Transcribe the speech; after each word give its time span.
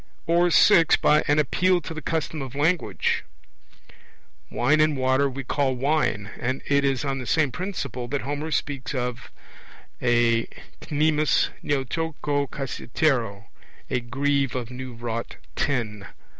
Or 0.25 0.49
(6) 0.49 0.95
by 0.95 1.23
an 1.27 1.37
appeal 1.37 1.79
to 1.81 1.93
the 1.93 2.01
custom 2.01 2.41
of 2.41 2.55
language. 2.55 3.23
Wine 4.49 4.81
and 4.81 4.97
water 4.97 5.29
we 5.29 5.43
call 5.43 5.75
'wine'; 5.75 6.31
and 6.39 6.63
it 6.65 6.83
is 6.83 7.05
on 7.05 7.19
the 7.19 7.27
same 7.27 7.51
principle 7.51 8.07
that 8.07 8.21
Homer 8.21 8.49
speaks 8.49 8.95
of 8.95 9.29
a 10.01 10.47
knemis 10.89 11.51
neoteuktou 11.63 12.49
kassiteroio, 12.49 13.43
a 13.91 13.99
'greave 13.99 14.55
of 14.55 14.71
new 14.71 14.95
wrought 14.95 15.35
tin.' 15.55 16.07